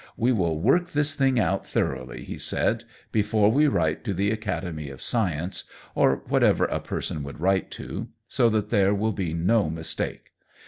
[0.17, 4.89] We will work this thing out thoroughly," he said, "before we write to the Academy
[4.89, 9.69] of Science, or whatever a person would write to, so that there will be no
[9.69, 10.31] mistake.